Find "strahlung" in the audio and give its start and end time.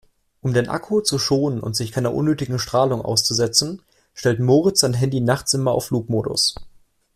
2.57-3.03